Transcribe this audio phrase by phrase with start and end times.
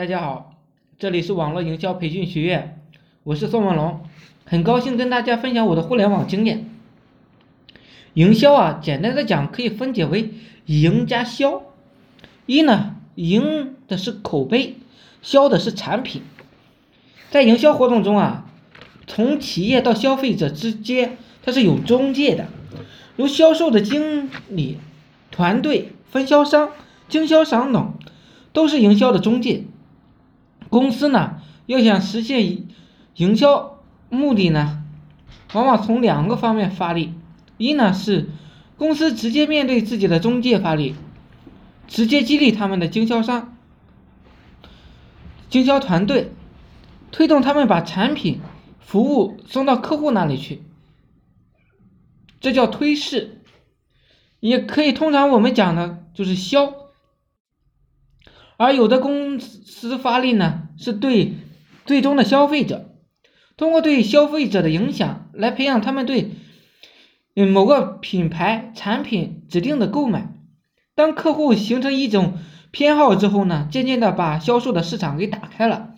[0.00, 0.54] 大家好，
[0.98, 2.80] 这里是网络营销培训学院，
[3.22, 4.00] 我是宋文龙，
[4.46, 6.70] 很高兴跟大家分享我的互联网经验。
[8.14, 10.30] 营销啊，简单的讲可以分解为
[10.64, 11.64] 营加销。
[12.46, 14.76] 一呢，营的是口碑，
[15.20, 16.22] 销的是产品。
[17.28, 18.46] 在营销活动中啊，
[19.06, 22.46] 从企业到消费者之间，它是有中介的，
[23.16, 24.78] 如销售的经理、
[25.30, 26.70] 团队、分销商、
[27.06, 27.92] 经销商等，
[28.54, 29.64] 都是营销的中介。
[30.70, 32.64] 公司呢，要想实现
[33.16, 34.82] 营销目的呢，
[35.52, 37.12] 往往从两个方面发力。
[37.58, 38.30] 一呢是
[38.78, 40.94] 公司直接面对自己的中介发力，
[41.86, 43.58] 直接激励他们的经销商、
[45.50, 46.32] 经销团队，
[47.10, 48.40] 推动他们把产品、
[48.78, 50.62] 服务送到客户那里去，
[52.40, 53.42] 这叫推市。
[54.38, 56.72] 也可以通常我们讲的就是销。
[58.60, 61.32] 而有的公司发力呢，是对
[61.86, 62.94] 最终的消费者，
[63.56, 66.32] 通过对消费者的影响来培养他们对
[67.34, 70.34] 嗯某个品牌产品指定的购买。
[70.94, 72.34] 当客户形成一种
[72.70, 75.94] 偏好之后呢，渐渐的把销售的市场给打开了，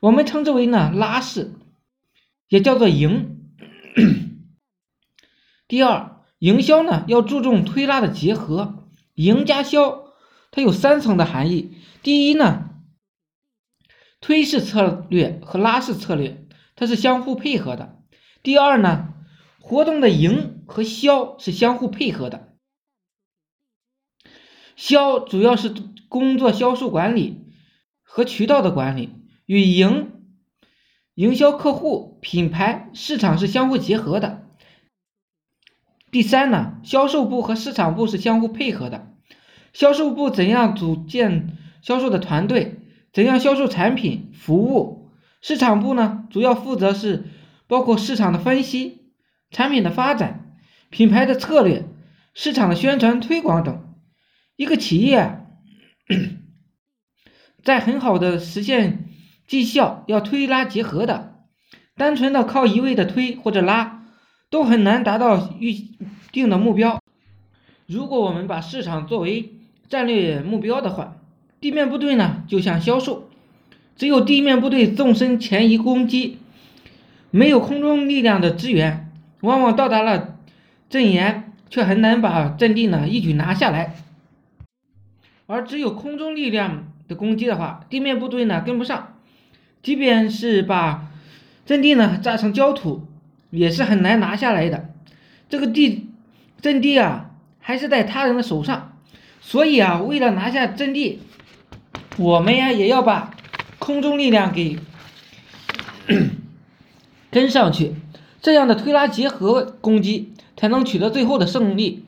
[0.00, 1.54] 我们称之为呢拉市，
[2.50, 3.38] 也叫做营。
[5.66, 10.01] 第二，营销呢要注重推拉的结合，营加销，
[10.52, 11.76] 它有三层的含义。
[12.02, 12.70] 第一呢，
[14.20, 17.98] 推式策略和拉式策略它是相互配合的。
[18.42, 19.14] 第二呢，
[19.60, 22.52] 活动的营和销是相互配合的。
[24.76, 25.74] 销主要是
[26.08, 27.46] 工作销售管理
[28.02, 29.10] 和渠道的管理，
[29.46, 30.22] 与营
[31.14, 34.48] 营销客户、品牌、市场是相互结合的。
[36.10, 39.11] 第三呢，销售部和市场部是相互配合的。
[39.72, 41.58] 销售部怎样组建？
[41.82, 42.78] 销售的团队
[43.12, 45.10] 怎样销售产品服务？
[45.40, 47.24] 市场部呢，主要负责是
[47.66, 49.00] 包括市场的分析、
[49.50, 50.54] 产品的发展、
[50.90, 51.88] 品牌的策略、
[52.34, 53.94] 市场的宣传推广等。
[54.54, 55.44] 一个企业
[57.64, 59.08] 在很好的实现
[59.48, 61.40] 绩效，要推拉结合的，
[61.96, 64.04] 单纯的靠一味的推或者拉，
[64.50, 65.74] 都很难达到预
[66.30, 67.00] 定的目标。
[67.86, 69.54] 如果我们把市场作为
[69.92, 71.18] 战略目标的话，
[71.60, 73.28] 地面部队呢，就像销售，
[73.94, 76.38] 只有地面部队纵深前移攻击，
[77.30, 80.38] 没有空中力量的支援，往往到达了
[80.88, 83.94] 阵沿，却很难把阵地呢一举拿下来。
[85.46, 89.18] 而只有空中力量的攻击的话，地面部队呢跟不上，
[89.82, 91.10] 即便是把
[91.66, 93.06] 阵地呢炸成焦土，
[93.50, 94.88] 也是很难拿下来的。
[95.50, 96.08] 这个地
[96.62, 98.91] 阵地啊，还是在他人的手上，
[99.42, 101.20] 所以啊，为了拿下阵地。
[102.18, 103.34] 我们呀也要把
[103.78, 104.78] 空中力量给
[107.30, 107.94] 跟上去，
[108.42, 112.04] 这样的推拉结合攻击才能取得最后的胜利。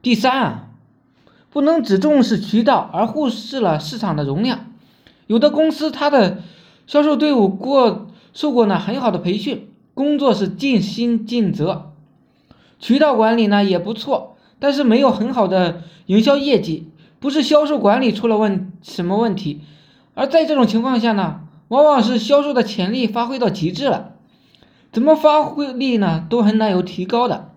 [0.00, 0.68] 第三啊，
[1.50, 4.70] 不能只重视渠道而忽视了市场的容量。
[5.26, 6.42] 有的公司它的
[6.86, 11.92] 销售队伍过受过呢很好的培训，工作是尽心尽责，
[12.78, 16.90] 渠道管理呢也不错，但是没有很好的营销业绩。
[17.18, 19.62] 不是销售管理出了问什么问题，
[20.14, 24.12] 而在这种情况下呢，往往是销售的潜力发挥到极致了，
[24.92, 27.50] 怎么发挥力呢，都很难有提高的。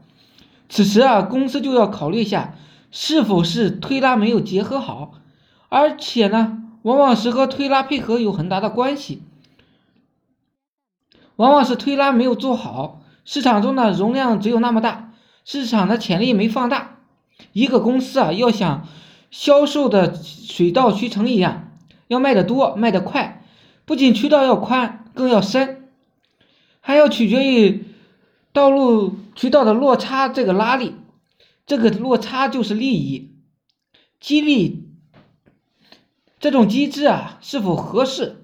[0.70, 2.56] 此时啊，公司就要考虑一下，
[2.90, 5.12] 是否是推拉没有结合好，
[5.68, 9.22] 而且呢，往往是和推拉配合有很大的关系，
[11.36, 15.09] 往往是推拉没有做好，市场中的容量只有那么大，
[15.52, 17.00] 市场的潜力没放大。
[17.54, 18.88] 一个公司啊，要想
[19.32, 21.72] 销售的水到渠成一样，
[22.08, 23.44] 要卖得多，卖得快，
[23.84, 25.90] 不仅渠道要宽，更要深，
[26.82, 27.84] 还要取决于
[28.54, 30.94] 道路渠道的落差这个拉力，
[31.66, 33.32] 这个落差就是利益，
[34.20, 34.88] 激励
[36.40, 38.44] 这种机制啊是否合适？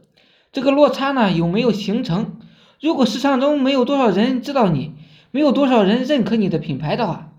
[0.52, 2.40] 这个落差呢有没有形成？
[2.82, 4.96] 如果市场中没有多少人知道你，
[5.36, 7.34] 没有多少人认可你的品牌的话，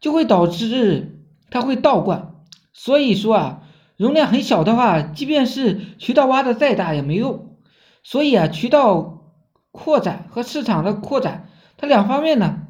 [0.00, 1.18] 就会导致
[1.50, 2.36] 它会倒灌。
[2.72, 3.62] 所以说啊，
[3.96, 7.56] 容量很小的话，即便是渠道挖的再大也没用。
[8.04, 9.24] 所以啊，渠道
[9.72, 12.60] 扩展和市场的扩展，它两方面呢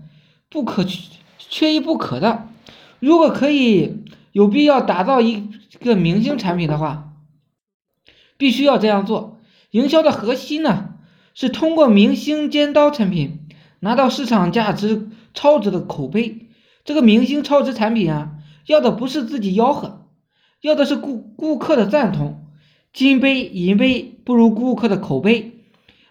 [0.49, 0.87] 不可
[1.39, 2.49] 缺一不可的。
[2.99, 4.03] 如果可以
[4.33, 5.51] 有必要打造一
[5.83, 7.13] 个明星产品的话，
[8.39, 9.39] 必须要这样做。
[9.73, 10.95] 营销的核心呢
[11.35, 13.42] 是通过明星尖刀产品
[13.83, 16.49] 拿到市场价值超值的口碑。
[16.85, 18.39] 这个明星超值产品啊。
[18.67, 20.07] 要的不是自己吆喝，
[20.61, 22.47] 要的是顾顾客的赞同，
[22.93, 25.55] 金杯银杯不如顾客的口碑，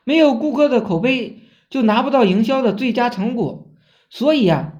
[0.03, 1.39] 没有顾客的口碑，
[1.69, 3.69] 就拿不到营销的最佳成果。
[4.09, 4.73] 所以啊，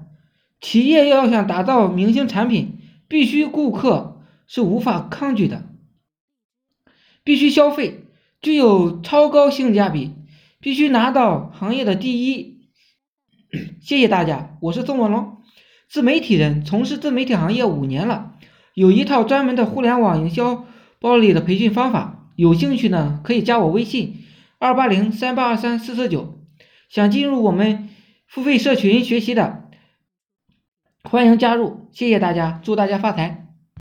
[0.60, 2.78] 企业要想打造明星产品，
[3.08, 5.64] 必须顾客是无法抗拒的，
[7.24, 8.04] 必须消费，
[8.42, 10.12] 具有超高性价比，
[10.60, 12.61] 必须拿到行业的第一。
[13.82, 15.36] 谢谢大家，我是宋文龙，
[15.86, 18.32] 自媒体人，从事自媒体行业五年了，
[18.72, 20.64] 有一套专门的互联网营销。
[20.98, 24.24] 包里的培训方法，有兴趣呢可以加我微信
[24.60, 26.38] 二八零三八二三四四九，
[26.88, 27.90] 想进入我们
[28.28, 29.64] 付费社群学习的，
[31.02, 33.41] 欢迎加入，谢谢大家，祝大家发财。